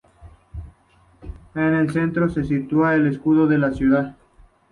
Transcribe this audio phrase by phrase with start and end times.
[1.53, 4.17] En el centro se sitúa el escudo de la ciudad.